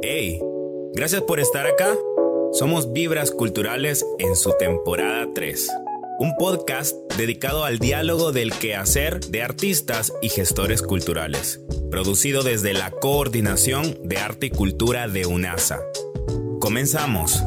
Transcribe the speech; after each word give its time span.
Hey, 0.00 0.40
gracias 0.94 1.22
por 1.22 1.40
estar 1.40 1.66
acá. 1.66 1.92
Somos 2.52 2.92
Vibras 2.92 3.32
Culturales 3.32 4.06
en 4.20 4.36
su 4.36 4.52
temporada 4.56 5.26
3. 5.34 5.68
Un 6.20 6.36
podcast 6.36 6.94
dedicado 7.16 7.64
al 7.64 7.80
diálogo 7.80 8.30
del 8.30 8.52
quehacer 8.52 9.18
de 9.18 9.42
artistas 9.42 10.12
y 10.22 10.28
gestores 10.28 10.82
culturales. 10.82 11.60
Producido 11.90 12.44
desde 12.44 12.74
la 12.74 12.92
Coordinación 12.92 13.98
de 14.04 14.18
Arte 14.18 14.46
y 14.46 14.50
Cultura 14.50 15.08
de 15.08 15.26
UNASA. 15.26 15.80
Comenzamos. 16.60 17.42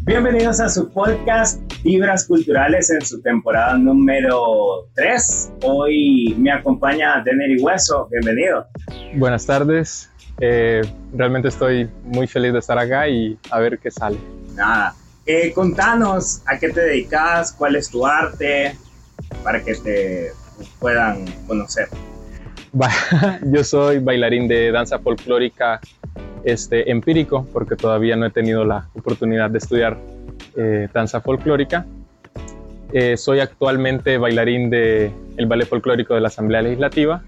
Bienvenidos 0.00 0.58
a 0.58 0.68
su 0.68 0.90
podcast 0.90 1.69
Vibras 1.82 2.26
Culturales 2.26 2.90
en 2.90 3.00
su 3.00 3.22
temporada 3.22 3.76
número 3.78 4.88
3. 4.94 5.52
Hoy 5.62 6.34
me 6.38 6.52
acompaña 6.52 7.22
Denery 7.24 7.58
Hueso. 7.58 8.06
Bienvenido. 8.10 8.66
Buenas 9.14 9.46
tardes. 9.46 10.10
Eh, 10.40 10.82
realmente 11.14 11.48
estoy 11.48 11.88
muy 12.04 12.26
feliz 12.26 12.52
de 12.52 12.58
estar 12.58 12.78
acá 12.78 13.08
y 13.08 13.38
a 13.50 13.60
ver 13.60 13.78
qué 13.78 13.90
sale. 13.90 14.18
Nada. 14.54 14.94
Eh, 15.24 15.52
contanos 15.54 16.42
a 16.46 16.58
qué 16.58 16.68
te 16.68 16.80
dedicas, 16.80 17.52
cuál 17.52 17.76
es 17.76 17.88
tu 17.90 18.06
arte, 18.06 18.76
para 19.42 19.62
que 19.64 19.74
te 19.74 20.32
puedan 20.78 21.24
conocer. 21.46 21.88
Yo 23.44 23.64
soy 23.64 24.00
bailarín 24.00 24.48
de 24.48 24.70
danza 24.70 24.98
folclórica 24.98 25.80
este, 26.44 26.90
empírico, 26.90 27.46
porque 27.52 27.76
todavía 27.76 28.16
no 28.16 28.26
he 28.26 28.30
tenido 28.30 28.64
la 28.64 28.88
oportunidad 28.94 29.50
de 29.50 29.58
estudiar 29.58 29.98
eh, 30.56 30.88
danza 30.92 31.20
folclórica. 31.20 31.86
Eh, 32.92 33.16
soy 33.16 33.40
actualmente 33.40 34.18
bailarín 34.18 34.68
del 34.68 35.12
el 35.36 35.46
ballet 35.46 35.66
folclórico 35.66 36.14
de 36.14 36.20
la 36.20 36.28
Asamblea 36.28 36.62
Legislativa 36.62 37.22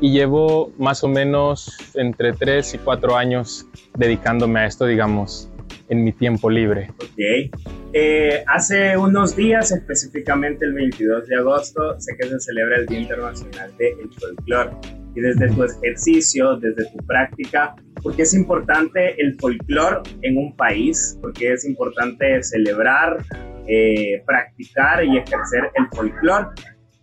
y 0.00 0.12
llevo 0.12 0.72
más 0.78 1.02
o 1.04 1.08
menos 1.08 1.76
entre 1.94 2.32
3 2.32 2.74
y 2.74 2.78
4 2.78 3.16
años 3.16 3.66
dedicándome 3.96 4.60
a 4.60 4.66
esto, 4.66 4.84
digamos, 4.84 5.48
en 5.88 6.04
mi 6.04 6.12
tiempo 6.12 6.50
libre. 6.50 6.90
Ok. 6.98 7.50
Eh, 7.92 8.44
hace 8.46 8.96
unos 8.96 9.36
días, 9.36 9.72
específicamente 9.72 10.66
el 10.66 10.74
22 10.74 11.28
de 11.28 11.36
agosto, 11.36 11.98
sé 11.98 12.14
que 12.18 12.28
se 12.28 12.40
celebra 12.40 12.76
el 12.76 12.86
Día 12.86 13.00
Internacional 13.00 13.74
del 13.78 14.10
Folclore 14.18 15.05
y 15.16 15.20
desde 15.20 15.48
tu 15.48 15.64
ejercicio, 15.64 16.56
desde 16.56 16.84
tu 16.90 16.98
práctica, 17.06 17.74
¿por 18.02 18.14
qué 18.14 18.22
es 18.22 18.34
importante 18.34 19.20
el 19.20 19.34
folclore 19.40 20.02
en 20.20 20.36
un 20.36 20.54
país? 20.54 21.18
¿Por 21.22 21.32
qué 21.32 21.54
es 21.54 21.64
importante 21.64 22.42
celebrar, 22.42 23.24
eh, 23.66 24.22
practicar 24.26 25.02
y 25.04 25.16
ejercer 25.16 25.70
el 25.74 25.86
folclore 25.88 26.48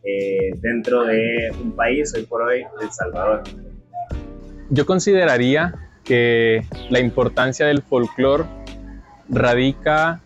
eh, 0.03 0.51
dentro 0.61 1.05
de 1.05 1.51
un 1.61 1.75
país, 1.75 2.13
hoy 2.15 2.23
por 2.27 2.43
hoy, 2.43 2.63
El 2.81 2.91
Salvador? 2.91 3.41
Yo 4.69 4.85
consideraría 4.85 5.73
que 6.03 6.61
la 6.91 6.99
importancia 6.99 7.65
del 7.65 7.81
folclore 7.81 8.43
radica 9.27 10.21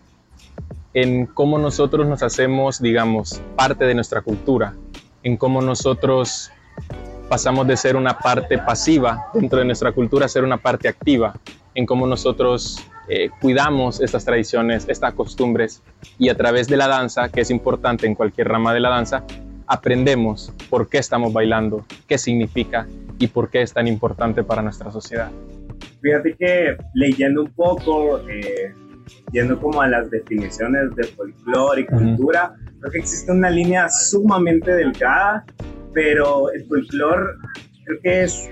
en 0.92 1.24
cómo 1.24 1.58
nosotros 1.58 2.06
nos 2.06 2.22
hacemos, 2.22 2.82
digamos, 2.82 3.40
parte 3.56 3.86
de 3.86 3.94
nuestra 3.94 4.20
cultura, 4.20 4.74
en 5.22 5.38
cómo 5.38 5.62
nosotros 5.62 6.50
pasamos 7.28 7.66
de 7.66 7.76
ser 7.76 7.96
una 7.96 8.18
parte 8.18 8.58
pasiva 8.58 9.30
dentro 9.34 9.58
de 9.58 9.66
nuestra 9.66 9.92
cultura 9.92 10.26
a 10.26 10.28
ser 10.28 10.44
una 10.44 10.56
parte 10.56 10.88
activa 10.88 11.34
en 11.74 11.84
cómo 11.86 12.06
nosotros 12.06 12.84
eh, 13.08 13.30
cuidamos 13.40 14.00
estas 14.00 14.24
tradiciones, 14.24 14.86
estas 14.88 15.14
costumbres 15.14 15.82
y 16.18 16.28
a 16.30 16.36
través 16.36 16.68
de 16.68 16.76
la 16.76 16.88
danza, 16.88 17.28
que 17.28 17.42
es 17.42 17.50
importante 17.50 18.06
en 18.06 18.14
cualquier 18.14 18.48
rama 18.48 18.74
de 18.74 18.80
la 18.80 18.88
danza, 18.88 19.24
aprendemos 19.66 20.52
por 20.70 20.88
qué 20.88 20.98
estamos 20.98 21.32
bailando, 21.32 21.84
qué 22.06 22.18
significa 22.18 22.86
y 23.18 23.28
por 23.28 23.50
qué 23.50 23.62
es 23.62 23.72
tan 23.72 23.86
importante 23.86 24.42
para 24.42 24.62
nuestra 24.62 24.90
sociedad. 24.90 25.30
Fíjate 26.00 26.34
que 26.38 26.76
leyendo 26.94 27.42
un 27.42 27.52
poco, 27.52 28.20
eh, 28.28 28.74
yendo 29.32 29.60
como 29.60 29.82
a 29.82 29.88
las 29.88 30.10
definiciones 30.10 30.94
de 30.96 31.04
folclore 31.04 31.82
y 31.82 31.86
cultura, 31.86 32.54
creo 32.80 32.92
que 32.92 32.98
existe 32.98 33.30
una 33.30 33.50
línea 33.50 33.88
sumamente 33.88 34.72
delgada 34.72 35.44
pero 35.94 36.50
el 36.52 36.66
folclore 36.66 37.34
creo 37.84 38.00
que 38.02 38.22
es 38.22 38.50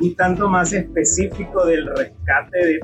un 0.00 0.14
tanto 0.16 0.48
más 0.48 0.72
específico 0.72 1.66
del 1.66 1.86
rescate 1.96 2.58
de, 2.58 2.80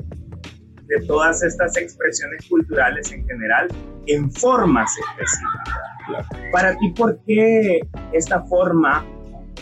de 0.87 1.05
todas 1.07 1.41
estas 1.43 1.75
expresiones 1.77 2.47
culturales 2.49 3.11
en 3.11 3.25
general 3.25 3.67
en 4.07 4.31
formas 4.31 4.91
específicas. 4.97 6.51
Para 6.51 6.77
ti, 6.77 6.89
¿por 6.91 7.19
qué 7.25 7.81
esta 8.11 8.43
forma 8.43 9.05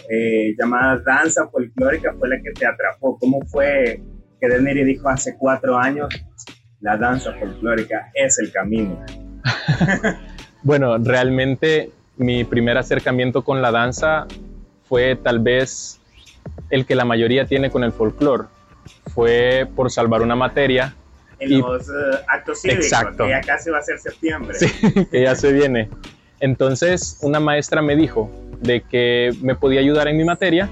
eh, 0.09 0.53
llamada 0.59 1.01
danza 1.05 1.47
folclórica 1.47 2.13
fue 2.19 2.29
la 2.29 2.41
que 2.41 2.51
te 2.51 2.65
atrapó? 2.65 3.17
¿Cómo 3.19 3.41
fue 3.45 4.01
que 4.39 4.47
Deneri 4.49 4.83
dijo 4.83 5.07
hace 5.09 5.37
cuatro 5.37 5.77
años, 5.77 6.09
la 6.81 6.97
danza 6.97 7.33
folclórica 7.33 8.11
es 8.13 8.37
el 8.39 8.51
camino? 8.51 8.99
bueno, 10.63 10.97
realmente 10.97 11.91
mi 12.17 12.43
primer 12.43 12.77
acercamiento 12.77 13.43
con 13.43 13.61
la 13.61 13.71
danza 13.71 14.27
fue 14.87 15.15
tal 15.15 15.39
vez 15.39 15.99
el 16.69 16.85
que 16.85 16.95
la 16.95 17.05
mayoría 17.05 17.45
tiene 17.45 17.69
con 17.69 17.83
el 17.83 17.91
folclore. 17.91 18.45
Fue 19.13 19.67
por 19.75 19.91
salvar 19.91 20.21
una 20.21 20.35
materia. 20.35 20.95
En 21.39 21.59
los 21.59 21.89
eh, 21.89 21.91
actos 22.27 22.61
cívicos, 22.61 22.85
exacto. 22.85 23.23
que 23.23 23.29
ya 23.31 23.41
casi 23.41 23.69
va 23.69 23.79
a 23.79 23.81
ser 23.81 23.99
septiembre. 23.99 24.57
Sí, 24.57 24.67
que 25.11 25.23
ya 25.23 25.35
se 25.35 25.51
viene. 25.51 25.89
Entonces, 26.39 27.17
una 27.21 27.39
maestra 27.39 27.81
me 27.81 27.95
dijo 27.95 28.29
de 28.61 28.81
que 28.81 29.31
me 29.41 29.55
podía 29.55 29.79
ayudar 29.79 30.07
en 30.07 30.17
mi 30.17 30.23
materia, 30.23 30.69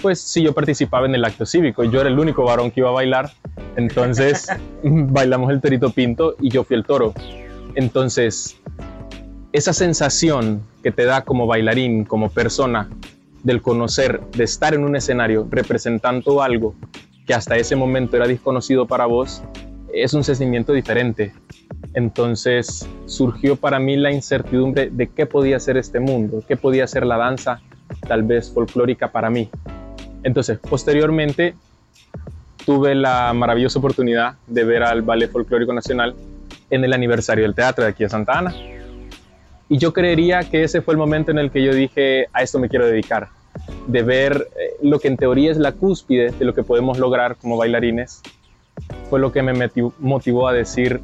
pues 0.00 0.20
si 0.20 0.42
yo 0.42 0.52
participaba 0.52 1.06
en 1.06 1.14
el 1.14 1.24
acto 1.24 1.46
cívico. 1.46 1.84
Yo 1.84 2.00
era 2.00 2.08
el 2.08 2.18
único 2.18 2.44
varón 2.44 2.70
que 2.70 2.80
iba 2.80 2.90
a 2.90 2.92
bailar. 2.92 3.30
Entonces, 3.76 4.48
bailamos 4.82 5.50
el 5.50 5.60
torito 5.60 5.90
pinto 5.90 6.36
y 6.40 6.50
yo 6.50 6.64
fui 6.64 6.76
el 6.76 6.84
toro. 6.84 7.14
Entonces, 7.74 8.56
esa 9.56 9.72
sensación 9.72 10.60
que 10.82 10.92
te 10.92 11.06
da 11.06 11.22
como 11.22 11.46
bailarín, 11.46 12.04
como 12.04 12.28
persona, 12.28 12.90
del 13.42 13.62
conocer, 13.62 14.20
de 14.36 14.44
estar 14.44 14.74
en 14.74 14.84
un 14.84 14.96
escenario 14.96 15.48
representando 15.50 16.42
algo 16.42 16.74
que 17.26 17.32
hasta 17.32 17.56
ese 17.56 17.74
momento 17.74 18.18
era 18.18 18.26
desconocido 18.26 18.86
para 18.86 19.06
vos, 19.06 19.42
es 19.94 20.12
un 20.12 20.24
sentimiento 20.24 20.74
diferente. 20.74 21.32
Entonces 21.94 22.86
surgió 23.06 23.56
para 23.56 23.78
mí 23.78 23.96
la 23.96 24.12
incertidumbre 24.12 24.90
de 24.90 25.06
qué 25.06 25.24
podía 25.24 25.58
ser 25.58 25.78
este 25.78 26.00
mundo, 26.00 26.44
qué 26.46 26.58
podía 26.58 26.86
ser 26.86 27.06
la 27.06 27.16
danza, 27.16 27.62
tal 28.06 28.24
vez 28.24 28.52
folclórica 28.52 29.10
para 29.10 29.30
mí. 29.30 29.48
Entonces, 30.22 30.58
posteriormente, 30.58 31.54
tuve 32.66 32.94
la 32.94 33.32
maravillosa 33.32 33.78
oportunidad 33.78 34.34
de 34.48 34.64
ver 34.64 34.82
al 34.82 35.00
Ballet 35.00 35.32
Folclórico 35.32 35.72
Nacional 35.72 36.14
en 36.68 36.84
el 36.84 36.92
aniversario 36.92 37.44
del 37.44 37.54
teatro 37.54 37.84
de 37.84 37.90
aquí 37.90 38.04
a 38.04 38.10
Santa 38.10 38.38
Ana. 38.38 38.54
Y 39.68 39.78
yo 39.78 39.92
creería 39.92 40.40
que 40.40 40.62
ese 40.62 40.80
fue 40.80 40.94
el 40.94 40.98
momento 40.98 41.30
en 41.30 41.38
el 41.38 41.50
que 41.50 41.62
yo 41.62 41.74
dije, 41.74 42.28
a 42.32 42.42
esto 42.42 42.58
me 42.58 42.68
quiero 42.68 42.86
dedicar, 42.86 43.28
de 43.88 44.02
ver 44.02 44.48
eh, 44.56 44.74
lo 44.82 45.00
que 45.00 45.08
en 45.08 45.16
teoría 45.16 45.50
es 45.50 45.56
la 45.56 45.72
cúspide 45.72 46.30
de 46.30 46.44
lo 46.44 46.54
que 46.54 46.62
podemos 46.62 46.98
lograr 46.98 47.36
como 47.36 47.56
bailarines, 47.56 48.22
fue 49.10 49.18
lo 49.18 49.32
que 49.32 49.42
me 49.42 49.70
motivó 49.98 50.46
a 50.46 50.52
decir, 50.52 51.00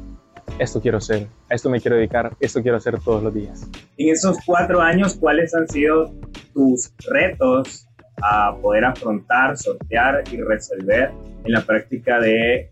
esto 0.59 0.79
quiero 0.79 1.01
ser, 1.01 1.27
a 1.49 1.55
esto 1.55 1.69
me 1.69 1.81
quiero 1.81 1.97
dedicar, 1.97 2.35
esto 2.39 2.61
quiero 2.61 2.77
hacer 2.77 2.99
todos 3.01 3.23
los 3.23 3.33
días. 3.33 3.67
En 3.97 4.09
esos 4.09 4.37
cuatro 4.45 4.79
años, 4.81 5.15
¿cuáles 5.15 5.53
han 5.55 5.67
sido 5.67 6.13
tus 6.53 6.93
retos 7.09 7.87
a 8.21 8.55
poder 8.61 8.85
afrontar, 8.85 9.57
sortear 9.57 10.23
y 10.31 10.37
resolver 10.37 11.11
en 11.43 11.51
la 11.51 11.61
práctica 11.61 12.19
de 12.19 12.71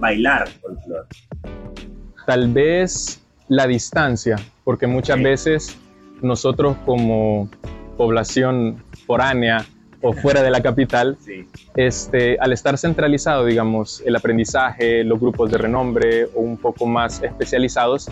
bailar 0.00 0.48
folclore? 0.48 1.08
Tal 2.26 2.52
vez 2.52 3.22
la 3.48 3.66
distancia, 3.66 4.36
porque 4.64 4.86
muchas 4.86 5.20
veces 5.22 5.78
nosotros 6.20 6.76
como 6.84 7.48
población 7.96 8.82
foránea 9.06 9.64
o 10.00 10.12
fuera 10.12 10.42
de 10.42 10.50
la 10.50 10.60
capital, 10.60 11.16
este, 11.76 12.36
al 12.40 12.52
estar 12.52 12.76
centralizado, 12.76 13.44
digamos, 13.44 14.02
el 14.04 14.16
aprendizaje, 14.16 15.04
los 15.04 15.20
grupos 15.20 15.50
de 15.50 15.58
renombre 15.58 16.24
o 16.34 16.40
un 16.40 16.56
poco 16.56 16.86
más 16.86 17.22
especializados, 17.22 18.10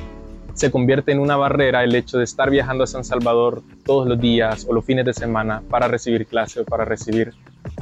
se 0.54 0.70
convierte 0.70 1.12
en 1.12 1.20
una 1.20 1.36
barrera 1.36 1.82
el 1.82 1.94
hecho 1.94 2.18
de 2.18 2.24
estar 2.24 2.50
viajando 2.50 2.84
a 2.84 2.86
San 2.86 3.04
Salvador 3.04 3.62
todos 3.84 4.06
los 4.06 4.20
días 4.20 4.66
o 4.68 4.72
los 4.72 4.84
fines 4.84 5.04
de 5.04 5.14
semana 5.14 5.62
para 5.68 5.88
recibir 5.88 6.26
clase 6.26 6.60
o 6.60 6.64
para 6.64 6.84
recibir 6.84 7.32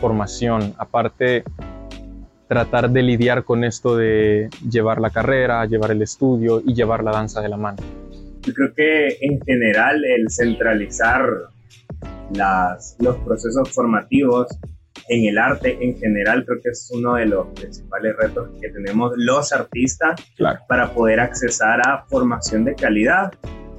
formación. 0.00 0.74
Aparte, 0.78 1.44
tratar 2.46 2.90
de 2.90 3.02
lidiar 3.02 3.44
con 3.44 3.64
esto 3.64 3.96
de 3.96 4.48
llevar 4.70 5.00
la 5.00 5.10
carrera, 5.10 5.64
llevar 5.66 5.90
el 5.90 6.02
estudio 6.02 6.62
y 6.64 6.74
llevar 6.74 7.04
la 7.04 7.10
danza 7.10 7.40
de 7.40 7.48
la 7.48 7.56
mano. 7.56 7.82
Yo 8.48 8.54
creo 8.54 8.72
que 8.74 9.08
en 9.20 9.38
general 9.42 10.02
el 10.06 10.30
centralizar 10.30 11.20
las, 12.34 12.96
los 12.98 13.16
procesos 13.18 13.70
formativos 13.74 14.46
en 15.10 15.26
el 15.26 15.36
arte 15.36 15.76
en 15.82 15.98
general 15.98 16.46
creo 16.46 16.58
que 16.62 16.70
es 16.70 16.90
uno 16.94 17.16
de 17.16 17.26
los 17.26 17.46
principales 17.48 18.16
retos 18.16 18.48
que 18.58 18.70
tenemos 18.70 19.12
los 19.16 19.52
artistas 19.52 20.18
para 20.66 20.94
poder 20.94 21.20
accesar 21.20 21.86
a 21.86 22.06
formación 22.08 22.64
de 22.64 22.74
calidad. 22.74 23.30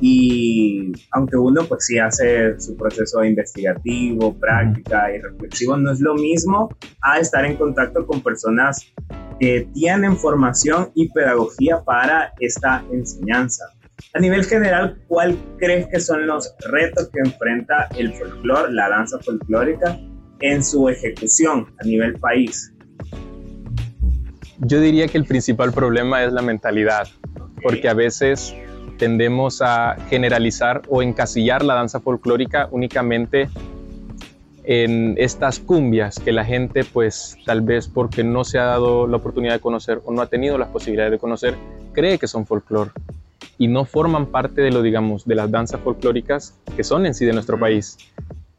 Y 0.01 0.91
aunque 1.13 1.35
uno 1.35 1.63
pues 1.65 1.87
sí 1.87 1.97
hace 1.97 2.59
su 2.59 2.77
proceso 2.77 3.23
investigativo, 3.23 4.37
práctica 4.37 5.11
y 5.15 5.19
reflexivo, 5.19 5.77
no 5.77 5.91
es 5.91 5.99
lo 5.99 6.13
mismo 6.13 6.69
a 7.01 7.17
estar 7.17 7.43
en 7.43 7.57
contacto 7.57 8.05
con 8.05 8.21
personas 8.21 8.93
que 9.39 9.67
tienen 9.73 10.15
formación 10.15 10.91
y 10.93 11.09
pedagogía 11.09 11.81
para 11.83 12.33
esta 12.39 12.85
enseñanza. 12.91 13.65
A 14.13 14.19
nivel 14.19 14.43
general, 14.45 14.97
¿cuál 15.07 15.37
crees 15.57 15.87
que 15.87 15.99
son 15.99 16.25
los 16.25 16.53
retos 16.67 17.09
que 17.09 17.19
enfrenta 17.19 17.87
el 17.97 18.13
folclore, 18.13 18.71
la 18.73 18.89
danza 18.89 19.19
folclórica, 19.19 19.99
en 20.41 20.63
su 20.63 20.89
ejecución 20.89 21.67
a 21.79 21.83
nivel 21.83 22.13
país? 22.15 22.73
Yo 24.59 24.81
diría 24.81 25.07
que 25.07 25.17
el 25.17 25.25
principal 25.25 25.71
problema 25.71 26.23
es 26.23 26.33
la 26.33 26.41
mentalidad, 26.41 27.07
porque 27.61 27.87
a 27.87 27.93
veces 27.93 28.55
tendemos 28.97 29.61
a 29.61 29.95
generalizar 30.09 30.81
o 30.89 31.01
encasillar 31.01 31.63
la 31.63 31.75
danza 31.75 31.99
folclórica 31.99 32.67
únicamente 32.71 33.49
en 34.63 35.15
estas 35.17 35.59
cumbias 35.59 36.19
que 36.19 36.31
la 36.31 36.45
gente 36.45 36.83
pues 36.83 37.37
tal 37.45 37.61
vez 37.61 37.87
porque 37.87 38.23
no 38.23 38.43
se 38.43 38.59
ha 38.59 38.65
dado 38.65 39.07
la 39.07 39.17
oportunidad 39.17 39.53
de 39.53 39.59
conocer 39.61 40.01
o 40.03 40.11
no 40.11 40.21
ha 40.21 40.27
tenido 40.27 40.57
las 40.57 40.67
posibilidades 40.67 41.11
de 41.11 41.17
conocer 41.17 41.55
cree 41.93 42.19
que 42.19 42.27
son 42.27 42.45
folclore 42.45 42.91
y 43.59 43.67
no 43.67 43.85
forman 43.85 44.25
parte 44.25 44.61
de 44.61 44.71
lo 44.71 44.81
digamos 44.81 45.25
de 45.25 45.35
las 45.35 45.51
danzas 45.51 45.79
folclóricas 45.81 46.55
que 46.75 46.83
son 46.83 47.05
en 47.05 47.13
sí 47.13 47.25
de 47.25 47.33
nuestro 47.33 47.59
país 47.59 47.97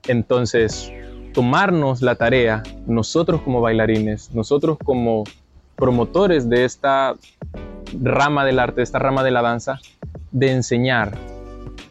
entonces 0.06 0.93
tomarnos 1.35 2.02
la 2.02 2.14
tarea 2.14 2.62
nosotros 2.87 3.41
como 3.43 3.61
bailarines 3.61 4.32
nosotros 4.32 4.79
como 4.85 5.25
promotores 5.75 6.49
de 6.49 6.64
esta 6.64 7.17
rama 8.00 8.44
del 8.44 8.61
arte 8.61 8.76
de 8.76 8.82
esta 8.85 9.00
rama 9.00 9.25
de 9.25 9.32
la 9.32 9.43
danza 9.43 9.81
de 10.31 10.52
enseñar 10.52 11.19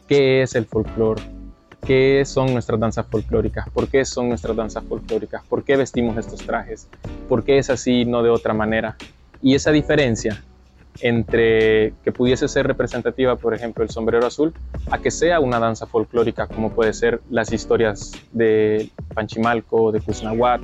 qué 0.10 0.42
es 0.42 0.56
el 0.56 0.66
folclore, 0.66 1.22
qué 1.86 2.24
son 2.26 2.52
nuestras 2.52 2.80
danzas 2.80 3.06
folclóricas, 3.06 3.70
por 3.70 3.88
qué 3.88 4.04
son 4.06 4.30
nuestras 4.30 4.56
danzas 4.56 4.84
folclóricas, 4.84 5.44
por 5.48 5.64
qué 5.64 5.78
vestimos 5.78 6.18
estos 6.18 6.40
trajes, 6.40 6.88
por 7.30 7.44
qué 7.44 7.60
es 7.60 7.70
así, 7.70 8.06
no 8.06 8.24
de 8.24 8.32
otra 8.32 8.56
manera. 8.56 8.98
Y 9.42 9.54
esa 9.54 9.72
diferencia 9.72 10.44
entre 11.02 11.94
que 12.04 12.12
pudiese 12.12 12.48
ser 12.48 12.68
representativa, 12.68 13.36
por 13.36 13.54
ejemplo, 13.54 13.84
el 13.84 13.90
sombrero 13.90 14.26
azul, 14.26 14.54
a 14.92 15.00
que 15.00 15.12
sea 15.12 15.40
una 15.40 15.60
danza 15.60 15.86
folclórica, 15.86 16.48
como 16.48 16.74
puede 16.74 16.94
ser 16.94 17.22
las 17.30 17.54
historias 17.54 18.12
de 18.32 18.90
Panchimalco, 19.14 19.92
de 19.92 20.02
Cuznahuat 20.02 20.62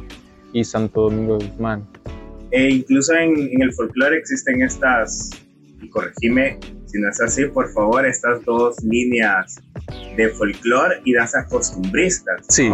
y 0.53 0.63
Santo 0.63 1.03
Domingo 1.03 1.37
de 1.37 1.47
Guzmán. 1.47 1.87
E 2.51 2.69
incluso 2.69 3.13
en, 3.13 3.37
en 3.37 3.61
el 3.61 3.73
folclore 3.73 4.17
existen 4.17 4.61
estas, 4.61 5.31
y 5.81 5.89
corregime 5.89 6.59
si 6.95 7.01
no 7.01 7.09
es 7.09 7.19
así, 7.19 7.45
por 7.47 7.69
favor, 7.73 8.05
estas 8.05 8.43
dos 8.45 8.81
líneas 8.83 9.61
de 10.15 10.29
folclore 10.29 11.01
y 11.03 11.13
danzas 11.13 11.45
costumbristas. 11.49 12.45
Sí. 12.47 12.71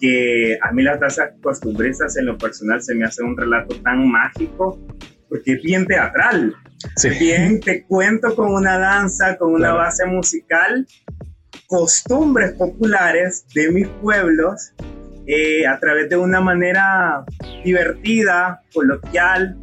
Que 0.00 0.58
a 0.62 0.72
mí 0.72 0.82
las 0.82 0.98
danzas 0.98 1.32
costumbristas 1.42 2.16
en 2.16 2.24
lo 2.24 2.38
personal 2.38 2.80
se 2.80 2.94
me 2.94 3.04
hace 3.04 3.22
un 3.22 3.36
relato 3.36 3.76
tan 3.82 4.10
mágico 4.10 4.78
porque 5.28 5.52
es 5.52 5.62
bien 5.62 5.86
teatral. 5.86 6.54
Sí. 6.96 7.10
Bien, 7.18 7.60
te 7.60 7.84
cuento 7.84 8.34
con 8.34 8.52
una 8.52 8.78
danza, 8.78 9.36
con 9.36 9.54
una 9.54 9.72
base 9.72 10.06
musical, 10.06 10.86
costumbres 11.66 12.52
populares 12.52 13.44
de 13.54 13.70
mis 13.70 13.88
pueblos 14.02 14.72
eh, 15.26 15.66
a 15.66 15.78
través 15.78 16.08
de 16.08 16.16
una 16.16 16.40
manera 16.40 17.24
divertida, 17.64 18.62
coloquial 18.72 19.56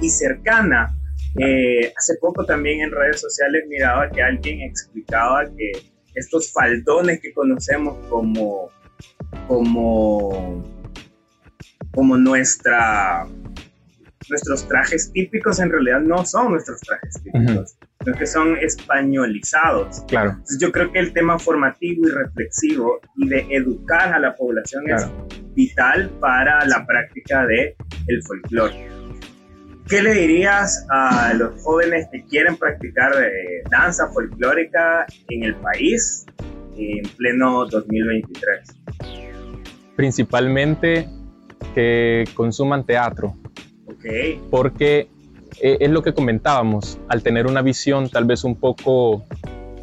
y 0.00 0.10
cercana. 0.10 0.94
Eh, 1.38 1.92
hace 1.96 2.14
poco 2.20 2.44
también 2.44 2.80
en 2.80 2.90
redes 2.90 3.20
sociales 3.20 3.64
miraba 3.68 4.10
que 4.10 4.22
alguien 4.22 4.60
explicaba 4.62 5.44
que 5.56 5.72
estos 6.14 6.52
faldones 6.52 7.20
que 7.20 7.32
conocemos 7.32 7.96
como, 8.08 8.70
como, 9.46 10.64
como 11.92 12.16
nuestra, 12.16 13.26
nuestros 14.30 14.66
trajes 14.68 15.12
típicos 15.12 15.58
en 15.60 15.70
realidad 15.70 16.00
no 16.00 16.24
son 16.24 16.52
nuestros 16.52 16.80
trajes 16.80 17.22
típicos, 17.22 17.76
sino 18.02 18.16
que 18.16 18.26
son 18.26 18.56
españolizados. 18.58 20.02
Claro. 20.08 20.30
Entonces 20.30 20.58
yo 20.60 20.72
creo 20.72 20.92
que 20.92 20.98
el 20.98 21.12
tema 21.12 21.38
formativo 21.38 22.06
y 22.06 22.10
reflexivo 22.10 23.00
y 23.16 23.28
de 23.28 23.46
educar 23.50 24.12
a 24.12 24.18
la 24.18 24.34
población 24.34 24.88
es 24.90 25.06
vital 25.54 26.10
para 26.20 26.64
la 26.66 26.86
práctica 26.86 27.46
de 27.46 27.76
el 28.08 28.22
folclore. 28.22 28.88
¿Qué 29.88 30.02
le 30.02 30.14
dirías 30.14 30.84
a 30.90 31.32
los 31.34 31.62
jóvenes 31.62 32.08
que 32.10 32.24
quieren 32.24 32.56
practicar 32.56 33.12
eh, 33.22 33.62
danza 33.70 34.08
folclórica 34.08 35.06
en 35.28 35.44
el 35.44 35.54
país 35.56 36.26
en 36.76 37.08
pleno 37.16 37.66
2023? 37.66 38.76
Principalmente 39.94 41.08
que 41.74 42.24
consuman 42.34 42.84
teatro. 42.84 43.36
Porque 44.50 45.08
eh, 45.60 45.78
es 45.80 45.90
lo 45.90 46.02
que 46.02 46.14
comentábamos, 46.14 46.98
al 47.08 47.22
tener 47.22 47.46
una 47.46 47.62
visión 47.62 48.08
tal 48.08 48.24
vez 48.24 48.44
un 48.44 48.56
poco 48.56 49.24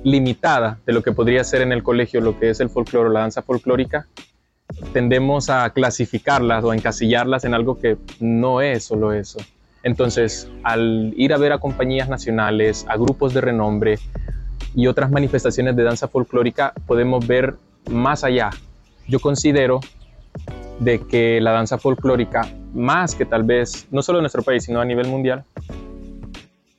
limitada 0.03 0.79
de 0.85 0.93
lo 0.93 1.01
que 1.01 1.11
podría 1.11 1.43
ser 1.43 1.61
en 1.61 1.71
el 1.71 1.81
colegio 1.81 2.19
lo 2.21 2.37
que 2.37 2.49
es 2.49 2.59
el 2.59 2.69
folclore 2.69 3.09
o 3.09 3.11
la 3.13 3.21
danza 3.21 3.41
folclórica, 3.41 4.07
tendemos 4.91 5.49
a 5.49 5.69
clasificarlas 5.69 6.63
o 6.63 6.73
encasillarlas 6.73 7.45
en 7.45 7.53
algo 7.53 7.79
que 7.79 7.97
no 8.19 8.61
es 8.61 8.85
solo 8.85 9.13
eso. 9.13 9.39
Entonces, 9.83 10.49
al 10.63 11.13
ir 11.17 11.33
a 11.33 11.37
ver 11.37 11.51
a 11.51 11.57
compañías 11.57 12.07
nacionales, 12.09 12.85
a 12.87 12.95
grupos 12.95 13.33
de 13.33 13.41
renombre 13.41 13.99
y 14.75 14.87
otras 14.87 15.11
manifestaciones 15.11 15.75
de 15.75 15.83
danza 15.83 16.07
folclórica, 16.07 16.73
podemos 16.87 17.25
ver 17.27 17.55
más 17.89 18.23
allá. 18.23 18.49
Yo 19.07 19.19
considero 19.19 19.81
de 20.79 20.99
que 21.01 21.41
la 21.41 21.51
danza 21.51 21.77
folclórica, 21.77 22.47
más 22.73 23.15
que 23.15 23.25
tal 23.25 23.43
vez, 23.43 23.87
no 23.91 24.01
solo 24.01 24.19
en 24.19 24.23
nuestro 24.23 24.43
país, 24.43 24.63
sino 24.63 24.81
a 24.81 24.85
nivel 24.85 25.07
mundial, 25.07 25.43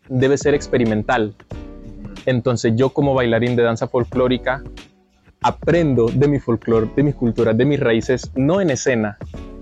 debe 0.08 0.37
ser 0.37 0.55
experimental. 0.55 1.35
Entonces 2.26 2.73
yo 2.76 2.91
como 2.91 3.14
bailarín 3.14 3.56
de 3.56 3.62
danza 3.62 3.88
folclórica 3.88 4.62
aprendo 5.41 6.06
de 6.06 6.26
mi 6.26 6.41
folclore, 6.41 6.88
de 6.96 7.02
mis 7.02 7.14
culturas, 7.14 7.56
de 7.56 7.64
mis 7.64 7.79
raíces, 7.79 8.31
no 8.35 8.61
en 8.61 8.70
escena, 8.70 9.19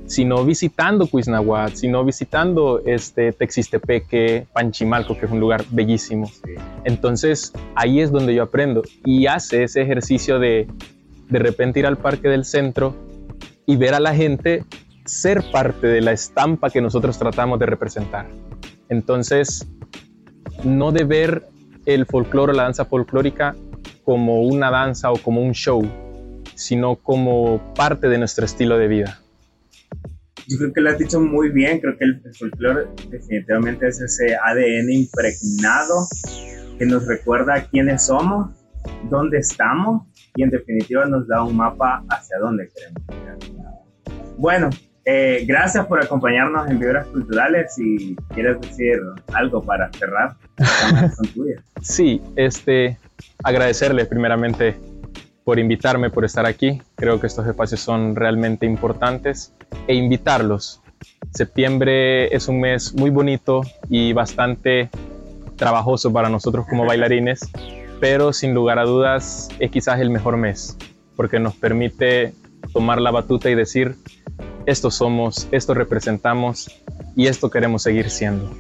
sino 0.07 0.45
visitando 0.45 1.07
Cuiznahuat, 1.07 1.75
sino 1.75 2.05
visitando 2.05 2.83
este 2.85 3.33
Texistepeque, 3.33 4.47
Panchimalco, 4.53 5.19
que 5.19 5.27
es 5.27 5.33
un 5.33 5.41
lugar 5.41 5.65
bellísimo. 5.71 6.31
Entonces 6.85 7.53
ahí 7.75 8.01
es 8.01 8.13
donde 8.13 8.35
yo 8.35 8.45
aprendo 8.45 8.83
y 9.05 9.27
hace 9.27 9.65
ese 9.65 9.83
ejercicio 9.83 10.39
de 10.39 10.69
de 11.29 11.39
repente 11.39 11.81
ir 11.81 11.87
al 11.87 11.97
parque 11.97 12.29
del 12.29 12.45
centro 12.45 12.95
y 13.65 13.77
ver 13.77 13.95
a 13.95 14.01
la 14.01 14.15
gente 14.15 14.65
ser 15.05 15.43
parte 15.51 15.87
de 15.87 16.01
la 16.01 16.13
estampa 16.13 16.71
que 16.71 16.81
nosotros 16.81 17.19
tratamos 17.19 17.59
de 17.59 17.67
representar. 17.67 18.29
Entonces, 18.89 19.67
no 20.65 20.93
de 20.93 21.05
ver 21.05 21.49
el 21.87 22.07
folclore 22.07 22.53
o 22.53 22.55
la 22.55 22.65
danza 22.65 22.85
folclórica 22.85 23.57
como 24.05 24.43
una 24.43 24.71
danza 24.71 25.11
o 25.11 25.17
como 25.17 25.43
un 25.43 25.53
show, 25.53 25.83
sino 26.55 26.97
como 26.97 27.75
parte 27.75 28.09
de 28.09 28.19
nuestro 28.19 28.45
estilo 28.45 28.79
de 28.79 28.89
vida. 28.89 29.21
Yo 30.49 30.59
creo 30.59 30.73
que 30.73 30.81
lo 30.81 30.91
has 30.91 30.99
dicho 30.99 31.21
muy 31.21 31.51
bien, 31.51 31.81
creo 31.81 31.97
que 31.97 32.05
el 32.05 32.21
folclore 32.35 32.89
definitivamente 33.09 33.89
es 33.89 34.01
ese 34.01 34.35
ADN 34.35 34.91
impregnado 34.91 36.07
que 36.79 36.87
nos 36.87 37.07
recuerda 37.07 37.65
quiénes 37.71 38.07
somos, 38.07 38.51
dónde 39.09 39.39
estamos 39.39 40.03
y 40.35 40.43
en 40.43 40.51
definitiva 40.51 41.05
nos 41.07 41.29
da 41.29 41.45
un 41.45 41.57
mapa 41.57 42.05
hacia 42.09 42.39
dónde 42.39 42.69
queremos 42.75 43.03
llegar. 43.09 43.39
Bueno, 44.37 44.71
eh, 45.05 45.45
gracias 45.47 45.87
por 45.87 46.03
acompañarnos 46.03 46.69
en 46.71 46.79
Vibras 46.79 47.07
Culturales 47.09 47.79
y 47.79 48.17
quieres 48.35 48.61
decir 48.61 49.01
algo 49.33 49.63
para 49.63 49.91
cerrar. 49.93 50.35
Son 51.17 51.27
tuyas. 51.35 51.63
Sí, 51.81 52.23
este, 52.37 52.99
agradecerle 53.43 54.05
primeramente 54.07 54.77
por 55.45 55.59
invitarme, 55.59 56.11
por 56.11 56.25
estar 56.25 56.47
aquí. 56.47 56.81
Creo 56.97 57.21
que 57.21 57.27
estos 57.27 57.47
espacios 57.47 57.81
son 57.81 58.15
realmente 58.15 58.65
importantes 58.65 59.53
e 59.89 59.95
invitarlos. 59.95 60.81
Septiembre 61.33 62.33
es 62.35 62.47
un 62.47 62.61
mes 62.61 62.95
muy 62.95 63.11
bonito 63.11 63.63
y 63.89 64.13
bastante 64.13 64.89
trabajoso 65.57 66.13
para 66.13 66.29
nosotros 66.29 66.65
como 66.69 66.87
bailarines, 66.87 67.41
pero 67.99 68.33
sin 68.33 68.55
lugar 68.55 68.79
a 68.79 68.85
dudas 68.85 69.49
es 69.59 69.71
quizás 69.73 70.01
el 70.01 70.11
mejor 70.11 70.37
mes 70.37 70.77
porque 71.17 71.39
nos 71.39 71.55
permite 71.55 72.35
tomar 72.73 73.01
la 73.01 73.11
batuta 73.11 73.51
y 73.51 73.55
decir, 73.55 73.97
esto 74.67 74.91
somos, 74.91 75.49
esto 75.51 75.75
representamos 75.75 76.71
y 77.17 77.27
esto 77.27 77.51
queremos 77.51 77.83
seguir 77.83 78.11
siendo. 78.11 78.51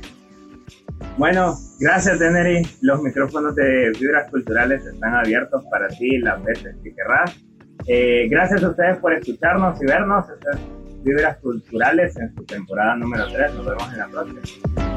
Bueno, 1.18 1.56
gracias, 1.78 2.18
Deneri. 2.18 2.62
Los 2.80 3.02
micrófonos 3.02 3.54
de 3.54 3.92
Vibras 3.99 4.30
Culturales 4.30 4.85
están 4.87 5.14
abiertos 5.14 5.64
para 5.71 5.88
ti 5.88 6.18
las 6.18 6.42
veces 6.42 6.76
que 6.82 6.94
querrás. 6.94 7.37
Eh, 7.87 8.28
gracias 8.30 8.62
a 8.62 8.71
ustedes 8.71 8.99
por 8.99 9.12
escucharnos 9.12 9.80
y 9.82 9.87
vernos. 9.87 10.25
Estas 10.30 10.59
Vibras 11.02 11.38
Culturales 11.38 12.16
en 12.16 12.35
su 12.35 12.44
temporada 12.44 12.97
número 12.97 13.26
3. 13.30 13.54
Nos 13.54 13.66
vemos 13.66 13.92
en 13.92 13.99
la 13.99 14.09
próxima. 14.09 14.91